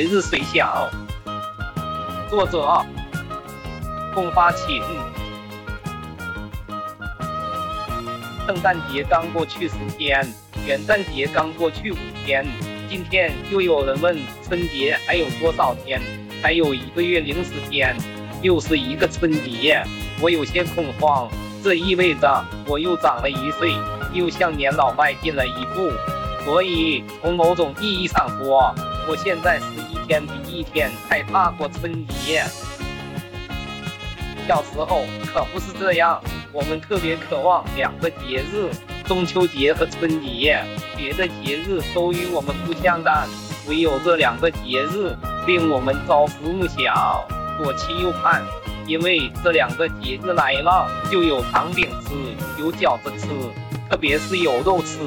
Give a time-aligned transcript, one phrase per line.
[0.00, 0.88] 节日谁想？
[2.30, 2.82] 作者：
[4.14, 4.80] 宫发琴。
[8.46, 10.26] 圣诞节刚过去十天，
[10.66, 12.46] 元旦节刚过去五天，
[12.88, 16.00] 今天又有人问春节还有多少天？
[16.42, 17.94] 还有一个月零十天，
[18.40, 19.84] 又是一个春节，
[20.22, 21.28] 我有些恐慌。
[21.62, 23.70] 这意味着我又长了一岁，
[24.14, 25.92] 又向年老迈进了一步。
[26.46, 28.74] 所以从某种意义上说，
[29.06, 29.66] 我现在是
[30.10, 32.42] 天比一天害怕过春节。
[34.48, 38.68] 小时候可不是这样，我们特别渴望两个节日：
[39.06, 40.64] 中秋节和春节。
[40.96, 43.28] 别的节日都与我们不相干，
[43.68, 45.14] 唯有这两个节日
[45.46, 47.24] 令我们朝思暮想，
[47.62, 48.44] 左期右盼。
[48.88, 52.16] 因为这两个节日来了，就有糖饼吃，
[52.60, 53.28] 有饺子吃，
[53.88, 54.98] 特别是有肉吃。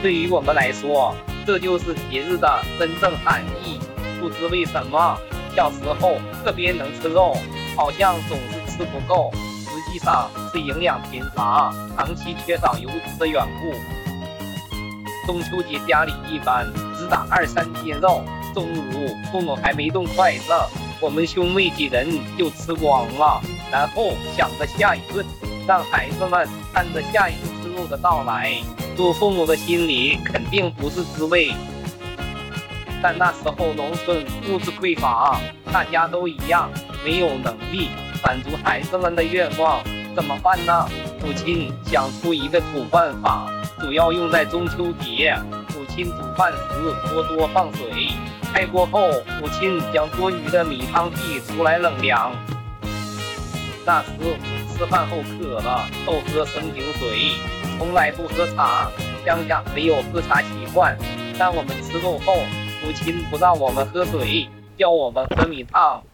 [0.00, 1.14] 对于我们来说，
[1.46, 3.78] 这就是节日的真正含义。
[4.26, 5.16] 不知为什么，
[5.54, 7.36] 小时候特别能吃肉，
[7.76, 9.30] 好像总是吃不够。
[9.32, 13.72] 实际上是营养贫乏，长期缺少油脂的缘故。
[15.28, 16.66] 中秋节家里一般
[16.98, 20.52] 只打二三斤肉，中午父母还没动筷子，
[21.00, 25.24] 我们兄妹几人就吃光了，然后想着下一顿，
[25.68, 28.54] 让孩子们看着下一顿吃肉的到来。
[28.96, 31.54] 做父母的心里肯定不是滋味，
[33.08, 35.40] 但那时候农村物质匮乏，
[35.72, 36.68] 大家都一样，
[37.04, 37.88] 没有能力
[38.20, 39.80] 满足孩子们的愿望，
[40.16, 40.88] 怎么办呢？
[41.20, 43.48] 母亲想出一个土办法，
[43.78, 45.38] 主要用在中秋节。
[45.72, 48.08] 母亲煮饭时多多放水，
[48.52, 49.08] 开锅后，
[49.40, 52.32] 母亲将多余的米汤递出来冷凉。
[53.84, 54.08] 那时
[54.76, 57.36] 吃饭后渴了，都喝生井水。
[57.78, 58.90] 从来不喝茶，
[59.24, 60.98] 乡下没有喝茶习惯。
[61.38, 62.38] 但我们吃肉后，
[62.86, 64.48] 母亲不让我们喝水，
[64.78, 66.04] 叫我们喝米汤。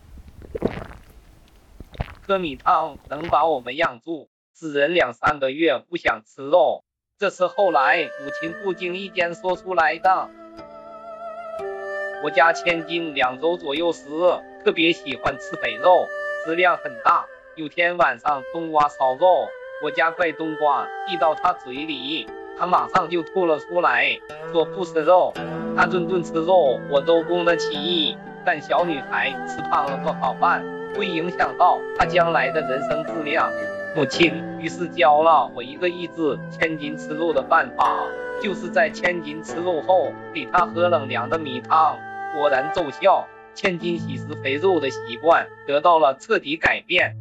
[2.26, 6.82] 喝米汤能把我们养住，使人两三个月不想吃肉。
[7.18, 10.30] 这是后来母亲不经意间说出来的。
[12.24, 14.08] 我家千金两周左右时，
[14.64, 16.06] 特别喜欢吃肥肉，
[16.46, 17.26] 食量很大。
[17.54, 19.46] 有天晚上，冬瓜烧肉。
[19.84, 22.26] 我家块冬瓜递到他嘴里，
[22.58, 24.18] 他马上就吐了出来，
[24.50, 25.34] 说不吃肉。
[25.76, 28.16] 他顿顿吃肉，我都供得起。
[28.44, 30.64] 但小女孩吃胖了不好办，
[30.96, 33.50] 会影响到她将来的人生质量。
[33.94, 38.04] 母亲于是教了我一个抑制千金吃肉的办法，
[38.42, 41.96] 就是在千金吃肉后给她喝冷凉的米汤。
[42.34, 47.14] 果然奏效，千金喜食肥肉的习惯得到了彻底改变。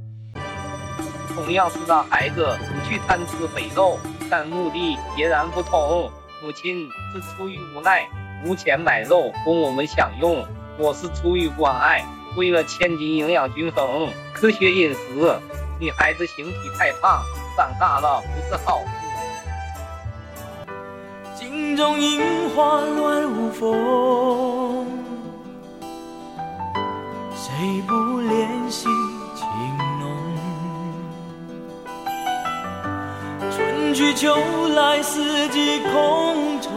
[1.36, 6.10] 同样是让孩子不去贪吃肥肉，但目的截然不同。
[6.44, 8.08] 母亲是出于无奈，
[8.44, 10.44] 无钱买肉供我们享用；
[10.78, 12.04] 我是出于关爱，
[12.36, 15.40] 为了千金营养均衡，科学饮食。
[15.80, 17.24] 女孩子形体太胖，
[17.56, 18.92] 长大了不是好事。
[21.36, 24.88] 镜中樱花乱舞风，
[27.36, 28.88] 谁不怜惜
[29.36, 29.48] 情
[30.00, 30.08] 浓？
[33.52, 33.94] 春？
[33.94, 34.34] 去秋
[34.70, 36.72] 来，四季空重，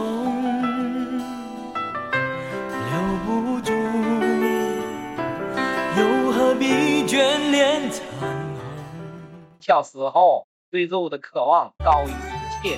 [9.65, 12.77] 小时候对肉的渴望高于一切，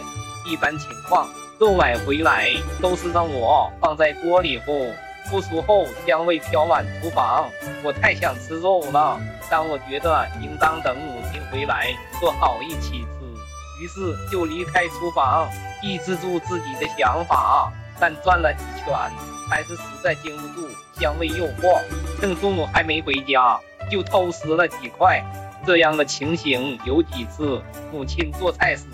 [0.49, 1.27] 一般情况，
[1.59, 4.93] 肉买回来都是让我放在锅里烘，
[5.29, 7.43] 不熟后香味飘满厨房。
[7.83, 9.19] 我太想吃肉了，
[9.51, 13.83] 但我觉得应当等母亲回来做好一起吃。
[13.83, 15.45] 于是就离开厨房，
[15.83, 18.95] 抑制住自己的想法，但转了几圈，
[19.49, 21.81] 还是实在经不住香味诱惑。
[22.21, 23.59] 趁父母还没回家，
[23.91, 25.21] 就偷吃了几块。
[25.67, 27.61] 这样的情形有几次。
[27.91, 28.85] 母亲做菜时，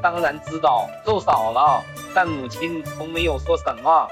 [0.00, 1.82] 当然知道肉少了，
[2.14, 4.06] 但母亲从没有说什么。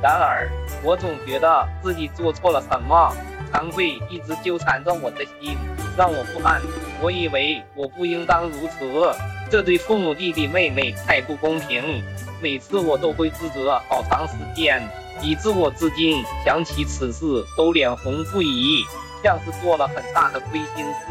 [0.00, 0.48] 然而，
[0.84, 3.12] 我总觉得自己做错了什么，
[3.52, 5.58] 惭愧一直纠缠着我的心。
[5.96, 6.62] 让我不安，
[7.02, 9.12] 我以为我不应当如此，
[9.50, 12.00] 这对父母、弟弟、妹妹太不公平。
[12.40, 14.80] 每次我都会自责好长时间，
[15.20, 18.84] 以致我至今想起此事都脸红不已，
[19.22, 21.06] 像是做了很大的亏心事，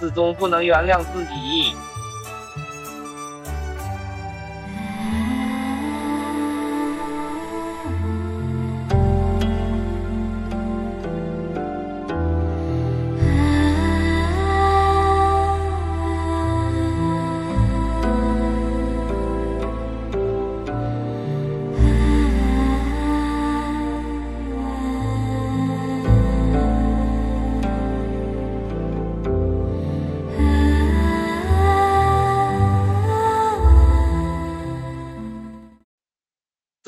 [0.00, 1.74] 始终不能原谅自己。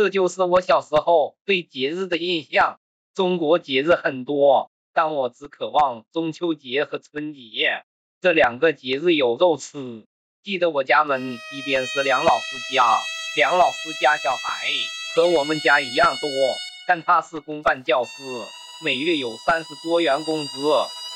[0.00, 2.80] 这就是我小时候对节日的印象。
[3.14, 7.82] 中国节日很多，但我只渴望中秋节和春节
[8.18, 10.06] 这两个节日有肉吃。
[10.42, 12.98] 记得我家门一边是梁老师家，
[13.36, 14.70] 梁老师家小孩
[15.14, 16.30] 和我们家一样多，
[16.88, 18.10] 但他是公办教师，
[18.82, 20.50] 每月有三十多元工资，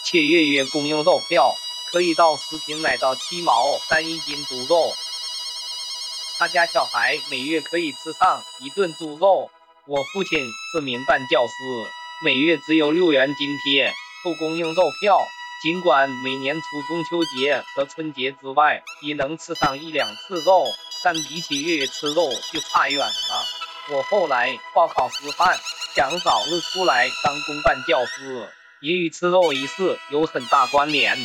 [0.05, 1.55] 且月月供应肉票，
[1.91, 4.93] 可以到食品买到七毛三一斤猪肉。
[6.37, 9.51] 他家小孩每月可以吃上一顿猪肉。
[9.87, 10.39] 我父亲
[10.73, 11.53] 是民办教师，
[12.25, 13.93] 每月只有六元津贴，
[14.23, 15.21] 不供应肉票。
[15.63, 20.65] 尽管每年除中秋节和春节之外，也能吃上一两次肉，
[21.05, 23.47] 但比起月月吃肉就差远了。
[23.91, 25.57] 我后来报考师范，
[25.95, 28.49] 想早日出来当公办教师，
[28.81, 31.17] 也与吃肉一事有很大关联。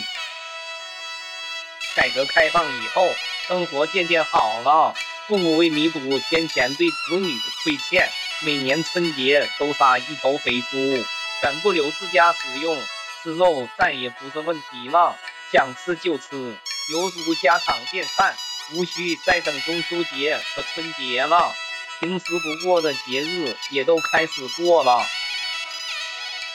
[1.95, 3.09] 改革开放以后。
[3.49, 4.93] 生活渐渐好了，
[5.27, 8.07] 父母为弥补先前对子女的亏欠，
[8.41, 11.03] 每年春节都杀一头肥猪，
[11.41, 12.79] 全部留自家使用，
[13.23, 15.17] 吃肉再也不是问题了，
[15.51, 16.55] 想吃就吃，
[16.91, 18.35] 犹如家常便饭，
[18.73, 21.51] 无需再等中秋节和春节了。
[21.99, 25.03] 平时不过的节日也都开始过了，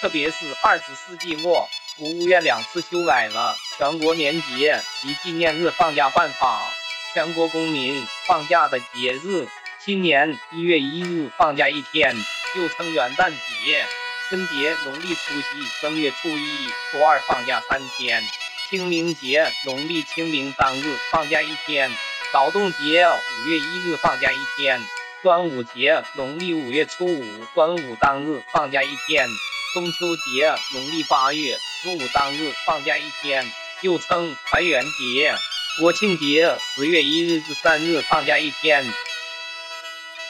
[0.00, 1.69] 特别是二十世纪末，
[1.99, 6.62] 国务院两次修改了全国年节及纪念日放假办法。
[7.14, 9.46] 全国公民放假的节日，
[9.78, 12.12] 新年一月一日放假一天，
[12.56, 13.78] 又称元旦节；
[14.28, 18.20] 春节农历除夕、正月初一、初二放假三天；
[18.69, 21.88] 清明节农历清明当日放假一天；
[22.32, 24.81] 劳动节五月一日放假一天；
[25.22, 29.28] 端午节农历五月初五端午当日放假一天；
[29.72, 33.49] 中秋节农历八月十五当日放假一天，
[33.82, 35.32] 又称团圆节。
[35.76, 38.85] 国庆节十月一日至三日放假一天，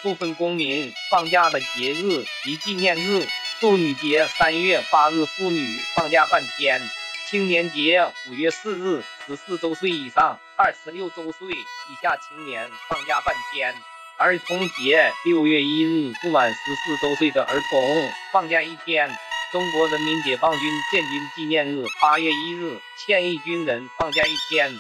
[0.03, 3.27] 部分公民放假的节日及纪念日：
[3.61, 6.81] 妇女节三月八日，妇女放假半天；
[7.29, 13.71] 青年节五月四日，十四周岁以上、二十六周岁以下青年放假半天；
[14.17, 19.07] 儿童节六月一日，不满十四周岁的儿童放假一天；
[19.53, 20.61] 中国人民解放军
[20.91, 24.73] 建军纪念日八月一日，现役军人放假一天。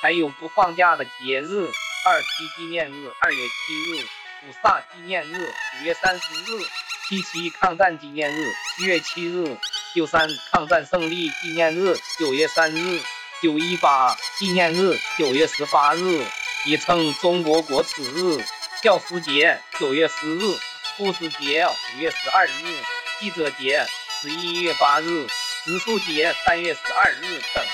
[0.00, 1.68] 还有不放假的节日：
[2.06, 4.06] 二七纪念日二月七日，
[4.46, 6.64] 五卅纪念日五月三十日，
[7.08, 9.56] 七七抗战纪念日七月七日，
[9.96, 13.00] 九三抗战胜利纪念日九月三日，
[13.42, 16.24] 九一八纪念日九月十八日，
[16.64, 18.40] 也称中国国耻日；
[18.80, 20.56] 教师节九月十日，
[20.96, 22.84] 护士节五月十二日，
[23.18, 23.84] 记者节
[24.22, 25.26] 十一月八日，
[25.64, 27.64] 植树节三月十二日等。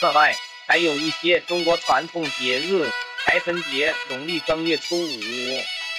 [0.00, 0.34] 此外，
[0.66, 2.90] 还有一些中国传统节日：
[3.22, 5.10] 财神节农历正月初五，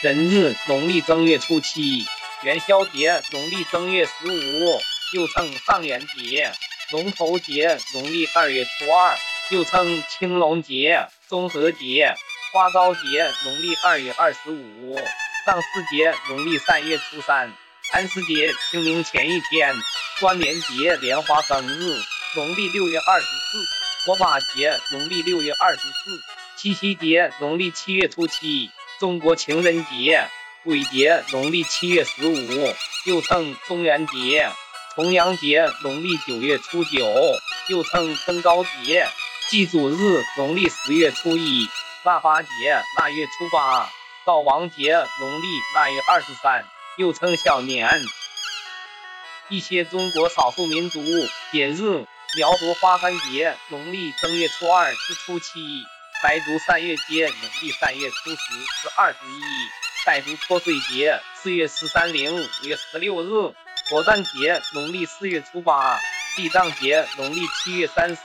[0.01, 2.03] 人日农历正月初七，
[2.41, 4.81] 元宵节农历正月十五，
[5.13, 6.49] 又称上元节；
[6.91, 9.15] 龙头节农历二月初二，
[9.51, 12.11] 又称青龙节、中和节；
[12.51, 14.95] 花朝节农历二月二十五，
[15.45, 17.53] 上巳节农历三月初三，
[17.91, 19.75] 寒食节清明前一天，
[20.19, 22.01] 关联节莲花生日
[22.35, 23.80] 农历六月二十四。
[24.03, 26.23] 火把节农历六月二十四，
[26.55, 30.27] 七夕节农历七月初七，中国情人节、
[30.63, 32.73] 鬼节农历七月十五，
[33.05, 34.49] 又称中元节；
[34.95, 37.05] 重阳节农历九月初九，
[37.67, 39.05] 又称登高节；
[39.51, 41.69] 祭祖日农历十月初一，
[42.03, 42.49] 腊八节
[42.97, 43.87] 腊月初八，
[44.25, 46.65] 灶王节农历腊月二十三，
[46.97, 48.01] 又称小年。
[49.47, 51.03] 一些中国少数民族
[51.51, 52.07] 节日。
[52.37, 55.83] 苗族花山节农历正月初二至初七，
[56.23, 59.41] 白族三月节农历三月初十至二十一，
[60.05, 63.53] 傣族泼水节四月十三零五月十六日，
[63.89, 65.99] 火诞节农历四月初八，
[66.37, 68.21] 地藏节农历七月三十。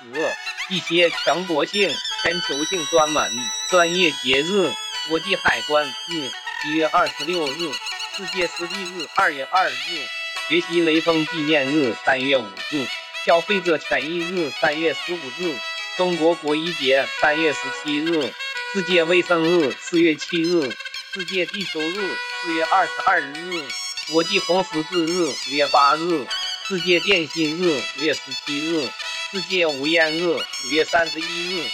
[0.68, 3.32] 一些全国性、全球性专门
[3.70, 4.72] 专业节日：
[5.08, 6.30] 国际海关日
[6.68, 7.72] 一月二十六日，
[8.16, 10.06] 世界湿地日二月二日，
[10.48, 12.86] 学习雷锋纪念日三月五日。
[13.26, 15.58] 消费者权益日三月十五日，
[15.96, 18.32] 中国国医节三月十七日，
[18.72, 20.70] 世界卫生日四月七日，
[21.12, 22.14] 世界地球日
[22.44, 23.64] 四月二十二日，
[24.12, 26.24] 国际红十字日五月八日，
[26.68, 28.88] 世界电信日五月十七日，
[29.32, 31.64] 世界无烟日五月三十一日，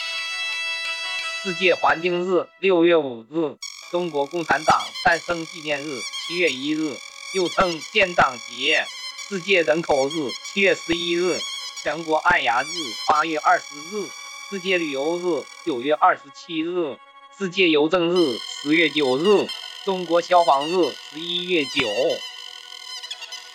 [1.44, 3.58] 世界环境日六月五日，
[3.90, 6.96] 中国共产党诞生纪念日七月一日，
[7.34, 8.86] 又称建党节。
[9.32, 11.40] 世界人口日七月十一日，
[11.82, 12.66] 全国爱牙日
[13.08, 14.06] 八月二十日，
[14.50, 16.98] 世界旅游日九月二十七日，
[17.38, 19.48] 世界邮政日十月九日，
[19.86, 21.88] 中国消防日十一月九，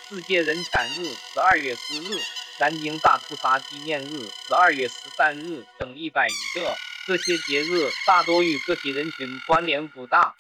[0.09, 2.19] 世界人权日十二月十日，
[2.57, 6.75] 南京大屠杀纪念日十二月十三日等一百余个。
[7.05, 10.33] 这些节日大多与个体人群关联不大。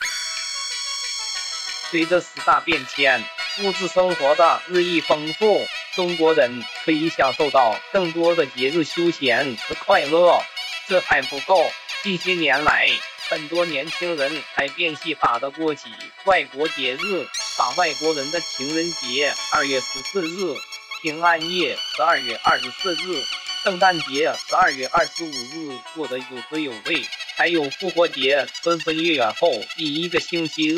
[1.91, 3.23] 随着时代变迁，
[3.63, 10.39] 物质生活的日益丰富，中国人可以享受到更多的节日休闲和快乐。
[10.87, 11.65] 这还不够，
[12.03, 12.87] 近些年来，
[13.29, 15.89] 很多年轻人还变戏法的过起
[16.25, 20.55] 外国节日，把外国人的情人节二月十四日、
[21.01, 23.23] 平安夜十二月二十四日。
[23.63, 27.03] 圣诞节十二月二十五日过得有滋有味，
[27.35, 30.77] 还有复活节春分月圆后第一个星期日，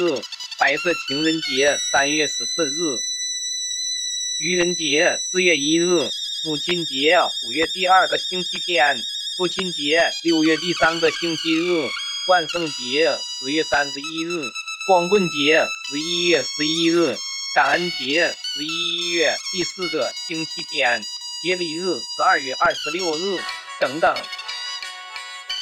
[0.59, 2.99] 白色情人节三月十四日，
[4.37, 5.85] 愚人节四月一日，
[6.45, 9.01] 母亲节五月第二个星期天，
[9.37, 11.87] 父亲节六月第三个星期日，
[12.27, 14.51] 万圣节十月三十一日，
[14.85, 17.15] 光棍节十一月十一日，
[17.55, 21.01] 感恩节十一月第四个星期天。
[21.41, 21.83] 节礼日
[22.17, 23.39] 十二月二十六日
[23.79, 24.13] 等等。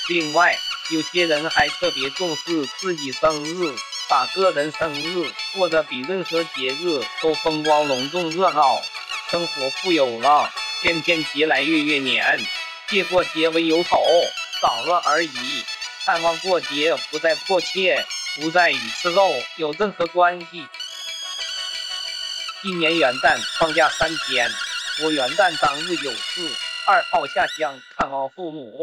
[0.09, 0.57] 另外，
[0.89, 3.75] 有些人还特别重视自己生日，
[4.09, 8.81] 把个人生日过得比任何节日都风光隆重热闹，
[9.29, 10.49] 生活富有了。
[10.81, 12.39] 天天节来月月年，
[12.87, 14.01] 借过节为由头，
[14.61, 15.63] 少了而已。
[16.05, 20.65] 盼望过节不再迫切，不再与吃肉有任何关系。
[22.63, 24.49] 一年元旦放假三天。
[25.03, 26.49] 我元旦当日有事，
[26.87, 28.81] 二号下乡看望父母，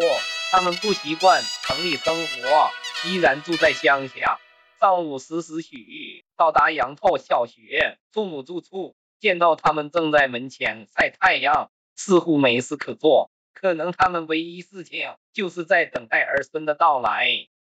[0.52, 2.70] 他们不习惯城里生活，
[3.04, 4.38] 依然住在乡下。
[4.84, 17.30] 上午十时许到达杨炮小学，父母住处，见到他们正在门前晒太阳，似乎没事可做，可能他们唯一事情就是在等待儿孙的到来。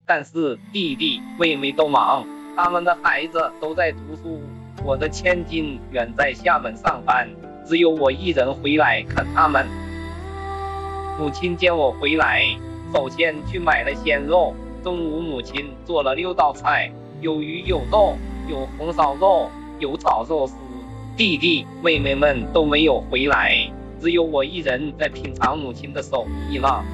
[0.04, 4.42] 但是弟弟妹妹都忙，他们的孩子都在读书，
[4.84, 7.30] 我的千金远在厦门上班。
[7.64, 9.64] 只有我一人回来看他们。
[11.20, 12.42] 母亲见我回来，
[12.92, 14.56] 首先去买了鲜肉。
[14.86, 18.16] 中午母亲做了六道菜，有鱼有肉，
[18.48, 19.50] 有红烧肉，
[19.80, 20.54] 有炒肉丝。
[21.16, 23.68] 弟弟妹妹们都没有回来，
[24.00, 26.84] 只有我一人在品尝母亲的手艺了。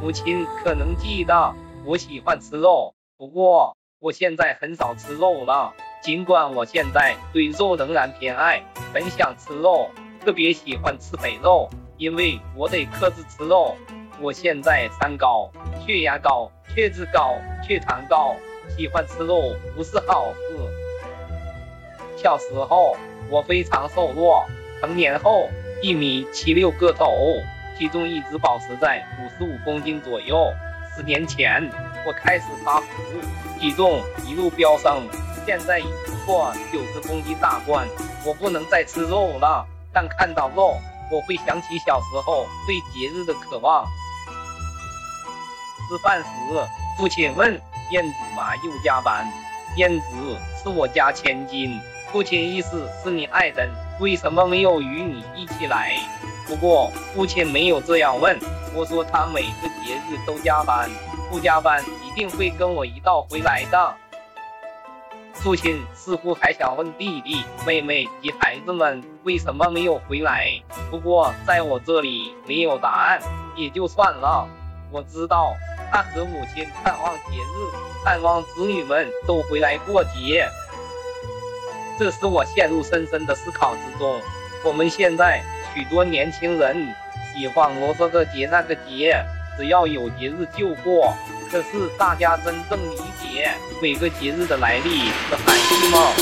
[0.00, 5.74] 母亲可能记得我喜欢吃肉，不过我现在很少吃肉了。
[6.02, 8.62] 尽管我现在对肉仍然偏爱，
[8.94, 9.90] 很想吃肉，
[10.24, 13.76] 特别喜欢吃肥肉，因为我得克制吃肉。
[14.20, 15.48] 我现在三高：
[15.88, 18.36] 血压高、血脂高、血糖高，
[18.76, 20.58] 喜欢吃肉不是好事。
[22.14, 22.94] 小时候
[23.30, 24.44] 我非常瘦弱，
[24.82, 25.48] 成年后
[25.80, 27.38] 一米七六个头，
[27.78, 30.52] 体重一直保持在五十五公斤左右。
[30.94, 31.66] 十年前
[32.06, 32.86] 我开始发福，
[33.58, 35.08] 体重一路飙升。
[35.46, 35.86] 现在已
[36.26, 37.88] 过九十公斤大关，
[38.26, 39.64] 我不能再吃肉了。
[39.90, 40.76] 但看到肉，
[41.10, 43.86] 我会想起小时候对节日的渴望。
[45.88, 46.28] 吃饭时，
[46.98, 47.58] 父亲问
[47.90, 49.26] 燕子嘛又加班？
[49.76, 50.06] 燕子
[50.62, 51.80] 是我家千金，
[52.12, 55.96] 父亲意思是你爱人为什么没有与你一起来？
[56.46, 58.38] 不过父亲没有这样问，
[58.74, 60.90] 我说他每个节日都加班，
[61.30, 63.94] 不加班一定会跟我一道回来的。
[65.34, 70.50] 父亲似乎还想问弟弟、妹妹及孩子们为什么没有回来，
[70.90, 73.20] 不过在我这里没有答案，
[73.56, 74.48] 也就算了。
[74.90, 75.54] 我知道
[75.92, 80.48] 他和母亲盼望节日，盼望子女们都回来过节。
[81.98, 84.20] 这使我陷入深深的思考之中。
[84.64, 85.42] 我们现在
[85.74, 86.88] 许多年轻人
[87.34, 89.22] 喜欢我这个节那个节，
[89.58, 91.14] 只要有节日就过。
[91.50, 93.50] 可是大家真正理解
[93.82, 96.12] 每个节日的来历和含义吗？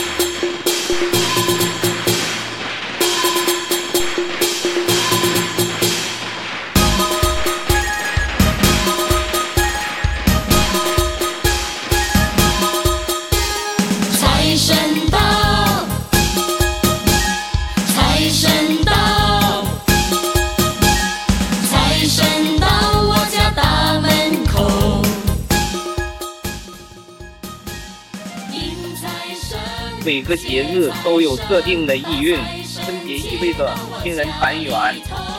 [30.06, 32.38] 每个节日都有特定的意蕴。
[32.84, 33.68] 春节意味着
[34.00, 34.72] 亲人团圆、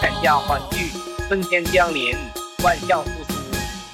[0.02, 0.90] 全家欢聚；
[1.30, 2.14] 春天降临，
[2.66, 3.40] 万象复苏，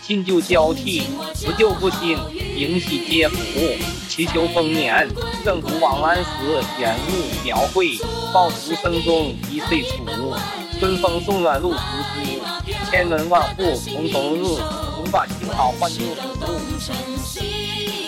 [0.02, 1.04] 新旧交替，
[1.36, 2.18] 辞旧布新，
[2.58, 3.38] 迎喜接福，
[4.10, 5.08] 祈求丰年。
[5.46, 6.32] 正如王安石
[6.80, 7.96] 原物描绘
[8.34, 10.34] ：“爆竹声中一岁除，
[10.80, 11.80] 春风送暖入屠
[12.16, 14.44] 苏，千门万户曈曈日，
[14.96, 16.56] 总把新桃换旧符。”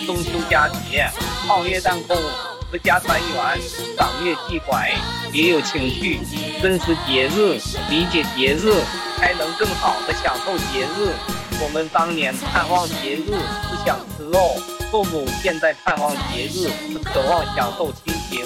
[0.04, 1.08] 中秋佳节，
[1.48, 2.16] 皓月当空，
[2.76, 3.60] 阖家团圆，
[3.96, 4.92] 赏月祭怀，
[5.32, 6.20] 别有情趣。
[6.60, 8.70] 珍视节日，理解节日，
[9.16, 11.14] 才能更好的享受节日。
[11.58, 14.56] 我们当年盼望节日是想吃肉，
[14.90, 18.44] 父母现在盼望节日是渴望享受亲情。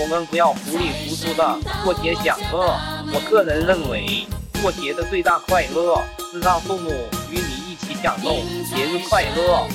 [0.00, 2.74] 我们不要糊里糊涂的过节享乐。
[3.12, 4.26] 我个人认为，
[4.62, 6.00] 过节的最大快乐
[6.32, 6.90] 是让父母
[7.30, 8.36] 与你一起享受
[8.74, 9.68] 节日快乐。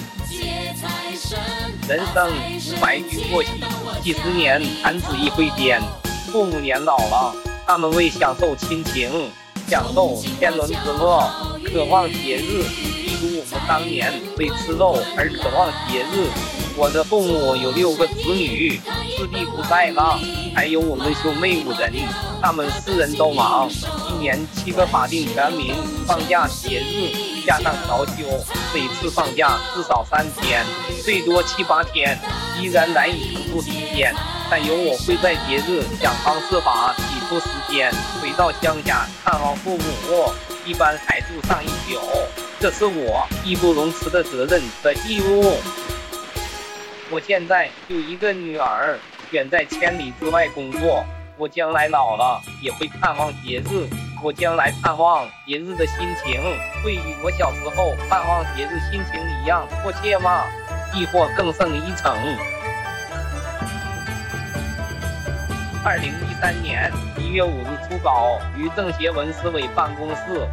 [1.87, 3.49] 人生如白驹过隙，
[4.03, 5.81] 几十年弹指一挥间。
[6.31, 9.31] 父母年老了，他们为享受亲情，
[9.67, 11.27] 享受天伦之乐，
[11.63, 12.63] 渴望节日，
[13.03, 16.54] 一如我们当年为吃肉而渴望节日。
[16.77, 18.81] 我的父母有六个子女，
[19.15, 20.19] 四弟不在了，
[20.53, 21.89] 还有我们兄妹五人，
[22.41, 23.69] 他们四人都忙，
[24.09, 25.73] 一年七个法定全民
[26.05, 27.15] 放假节日
[27.45, 28.25] 加上调休，
[28.73, 30.65] 每次放假至少三天，
[31.01, 32.19] 最多七八天，
[32.59, 34.13] 依然难以腾出时间。
[34.51, 37.89] 但有我会在节日想方设法挤出时间
[38.21, 40.29] 回到乡下看望父母，
[40.65, 42.01] 一般还住上一宿，
[42.59, 45.53] 这是我义不容辞的责任和义务。
[47.11, 48.97] 我现在有一个女儿，
[49.29, 51.05] 远在千里之外工作。
[51.37, 53.87] 我将来老了也会盼望节日。
[54.23, 56.41] 我将来盼望节日的心情，
[56.83, 60.45] 会与我小时候盼望节日心情一样迫切吗？
[60.95, 62.17] 亦或更胜一层？
[65.83, 70.47] 二零一三年一月五日初稿于政协文史委办公室。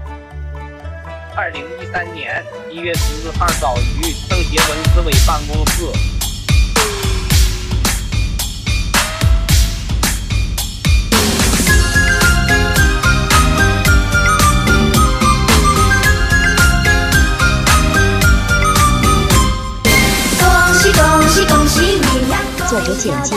[1.34, 6.21] 二零一三年一月十日二稿于政协文史委办公室。
[23.02, 23.34] 简介：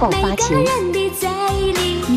[0.00, 0.87] 逛发情。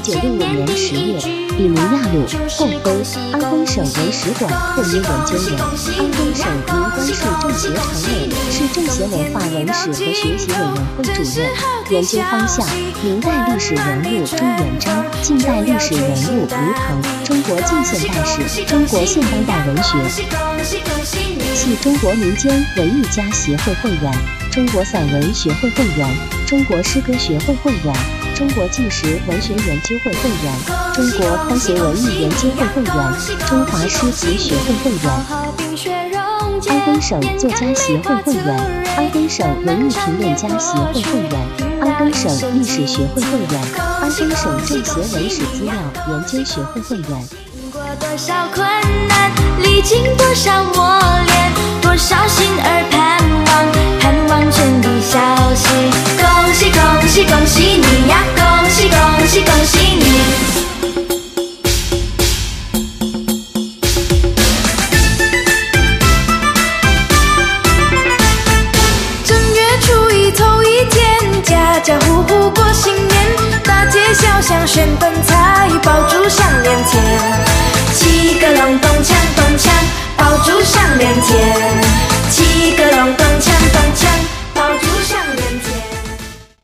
[0.02, 1.20] 一九六五年十月，
[1.56, 2.26] 比尼亚鲁·
[2.58, 11.48] 贡飞，安徽省文史馆特约研究员，安徽省宁关市政协常委，市政协文化文史和学习委员会主任。
[11.92, 12.66] 研究方向：
[13.04, 20.00] 明代历史人物朱元璋，近代历史人物吴腾，中国近现代史，中国现当代文学。
[21.54, 24.12] 系中国民间文艺家协会会员。
[24.52, 26.10] 中国散文学会会员，
[26.48, 27.96] 中国诗歌学会会员，
[28.36, 30.52] 中国纪实文学研究会会员，
[30.94, 32.94] 中国科学文艺研究会会员，
[33.48, 35.12] 中华诗词学会会员，
[36.68, 41.32] 安徽省作家协会会员，安徽省文艺评论家协会会员，
[41.82, 43.62] 安徽省历史学会会员，
[44.02, 45.74] 安徽省政协文史资料
[46.10, 47.28] 研究学会会员。
[47.72, 48.66] 过多少困
[49.08, 52.84] 难，历经多少磨练，多少心儿
[57.22, 58.24] 喜恭喜你呀！
[58.36, 60.51] 恭喜恭喜恭喜你！